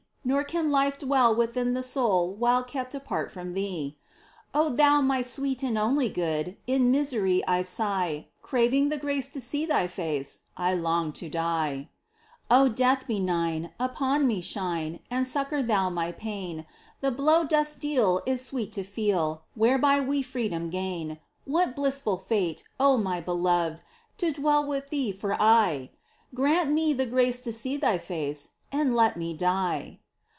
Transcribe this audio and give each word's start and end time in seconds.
Nor 0.23 0.43
can 0.43 0.69
life 0.69 0.99
dM^ell 0.99 1.35
within 1.35 1.73
the 1.73 1.81
soul 1.81 2.31
While 2.35 2.63
kept 2.63 2.93
apart 2.93 3.31
from 3.31 3.53
Thee! 3.53 3.97
Thou 4.53 5.01
my 5.01 5.23
sweet 5.23 5.63
and 5.63 5.79
only 5.79 6.09
Good, 6.09 6.55
In 6.67 6.91
misery 6.91 7.43
I 7.47 7.63
sigh! 7.63 8.27
Craving 8.43 8.89
the 8.89 8.99
grace 8.99 9.27
to 9.29 9.41
see 9.41 9.65
Thy 9.65 9.87
face, 9.87 10.41
I 10.55 10.75
long 10.75 11.11
to 11.13 11.27
die! 11.27 11.89
POEMS. 12.49 12.69
13 12.69 12.71
O 12.71 12.75
Death 12.75 13.07
benign! 13.07 13.71
upon 13.79 14.27
me 14.27 14.41
shine 14.41 14.99
And 15.09 15.25
succour 15.25 15.63
thou 15.63 15.89
my 15.89 16.11
pain! 16.11 16.67
The 17.01 17.11
blow 17.11 17.43
dost 17.43 17.79
deal 17.81 18.21
is 18.27 18.45
sweet 18.45 18.71
to 18.73 18.83
feel, 18.83 19.41
Wliereby 19.57 20.05
we 20.05 20.21
freedom 20.21 20.69
gain! 20.69 21.17
What 21.45 21.75
bhssful 21.75 22.21
fate, 22.23 22.63
my 22.79 23.19
Beloved, 23.21 23.81
To 24.19 24.31
dwell 24.31 24.65
with 24.67 24.91
Thee 24.91 25.11
for 25.11 25.35
aye! 25.41 25.89
Grant 26.35 26.71
me 26.71 26.93
the 26.93 27.07
grace 27.07 27.41
to 27.41 27.51
see 27.51 27.75
Thy 27.75 27.97
face, 27.97 28.51
And 28.71 28.95
let 28.95 29.17
me 29.17 29.33
die 29.35 29.97